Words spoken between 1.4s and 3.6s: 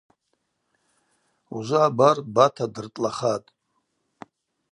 Ужвы абар Бата дыртӏлахатӏ.